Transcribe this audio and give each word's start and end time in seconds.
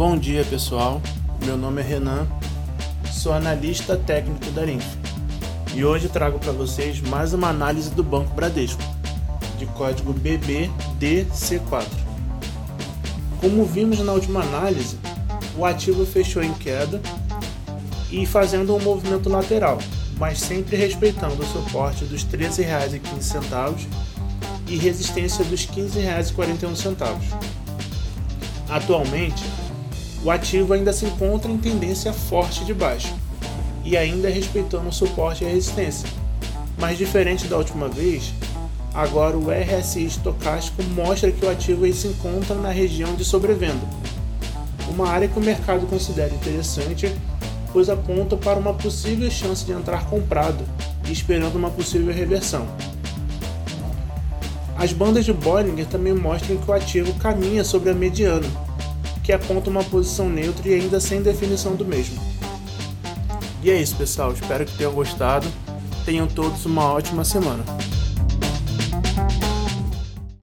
Bom 0.00 0.16
dia 0.16 0.42
pessoal, 0.46 1.02
meu 1.44 1.58
nome 1.58 1.82
é 1.82 1.84
Renan, 1.84 2.26
sou 3.12 3.34
analista 3.34 3.98
técnico 3.98 4.50
da 4.52 4.64
Linf 4.64 4.82
e 5.74 5.84
hoje 5.84 6.08
trago 6.08 6.38
para 6.38 6.52
vocês 6.52 7.02
mais 7.02 7.34
uma 7.34 7.50
análise 7.50 7.90
do 7.90 8.02
Banco 8.02 8.32
Bradesco, 8.34 8.80
de 9.58 9.66
código 9.66 10.14
BBDC4. 10.14 11.84
Como 13.42 13.66
vimos 13.66 13.98
na 13.98 14.12
última 14.12 14.40
análise, 14.40 14.96
o 15.54 15.66
ativo 15.66 16.06
fechou 16.06 16.42
em 16.42 16.54
queda 16.54 16.98
e 18.10 18.24
fazendo 18.24 18.74
um 18.74 18.80
movimento 18.80 19.28
lateral, 19.28 19.76
mas 20.16 20.40
sempre 20.40 20.78
respeitando 20.78 21.42
o 21.42 21.46
suporte 21.46 22.06
dos 22.06 22.22
R$ 22.22 22.38
13,15 22.38 23.86
e 24.66 24.78
resistência 24.78 25.44
dos 25.44 25.66
R$ 25.66 25.82
15,41. 25.82 27.18
Atualmente, 28.70 29.44
o 30.24 30.30
ativo 30.30 30.72
ainda 30.72 30.92
se 30.92 31.06
encontra 31.06 31.50
em 31.50 31.56
tendência 31.56 32.12
forte 32.12 32.64
de 32.64 32.74
baixa 32.74 33.14
e 33.84 33.96
ainda 33.96 34.28
respeitando 34.28 34.88
o 34.88 34.92
suporte 34.92 35.44
e 35.44 35.48
resistência. 35.48 36.08
Mas 36.78 36.98
diferente 36.98 37.46
da 37.46 37.56
última 37.56 37.88
vez, 37.88 38.32
agora 38.94 39.36
o 39.36 39.50
RSI 39.50 40.06
estocástico 40.06 40.82
mostra 40.94 41.30
que 41.30 41.44
o 41.44 41.50
ativo 41.50 41.90
se 41.92 42.08
encontra 42.08 42.54
na 42.54 42.70
região 42.70 43.14
de 43.14 43.24
sobrevenda, 43.24 43.86
uma 44.88 45.08
área 45.08 45.28
que 45.28 45.38
o 45.38 45.42
mercado 45.42 45.86
considera 45.86 46.34
interessante, 46.34 47.14
pois 47.72 47.88
aponta 47.88 48.36
para 48.36 48.58
uma 48.58 48.74
possível 48.74 49.30
chance 49.30 49.64
de 49.64 49.72
entrar 49.72 50.06
comprado 50.06 50.64
esperando 51.12 51.56
uma 51.56 51.70
possível 51.70 52.12
reversão. 52.12 52.66
As 54.76 54.92
bandas 54.92 55.24
de 55.24 55.32
Bollinger 55.32 55.86
também 55.86 56.14
mostram 56.14 56.56
que 56.56 56.70
o 56.70 56.72
ativo 56.72 57.12
caminha 57.14 57.62
sobre 57.62 57.90
a 57.90 57.94
mediana, 57.94 58.46
que 59.22 59.32
aponta 59.32 59.70
uma 59.70 59.84
posição 59.84 60.28
neutra 60.28 60.68
e 60.68 60.74
ainda 60.74 61.00
sem 61.00 61.22
definição 61.22 61.74
do 61.74 61.84
mesmo. 61.84 62.20
E 63.62 63.70
é 63.70 63.80
isso, 63.80 63.96
pessoal. 63.96 64.32
Espero 64.32 64.64
que 64.64 64.76
tenham 64.76 64.92
gostado. 64.92 65.46
Tenham 66.04 66.26
todos 66.26 66.64
uma 66.64 66.84
ótima 66.92 67.24
semana. 67.24 67.62